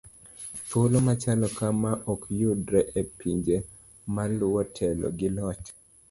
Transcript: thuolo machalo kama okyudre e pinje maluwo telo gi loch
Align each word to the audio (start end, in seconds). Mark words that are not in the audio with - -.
thuolo 0.67 0.97
machalo 1.07 1.47
kama 1.57 1.91
okyudre 2.13 2.79
e 3.01 3.03
pinje 3.17 3.55
maluwo 4.15 4.61
telo 4.77 5.07
gi 5.17 5.29
loch 5.35 5.65